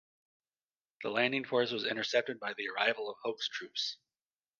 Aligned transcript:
The 1.03 1.11
landing 1.11 1.45
force 1.45 1.69
was 1.69 1.85
intercepted 1.85 2.39
by 2.39 2.55
the 2.55 2.69
arrival 2.69 3.07
of 3.11 3.17
Hoke's 3.21 3.47
troops. 3.47 3.97